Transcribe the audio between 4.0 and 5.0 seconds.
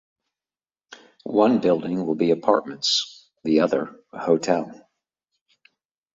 a hotel.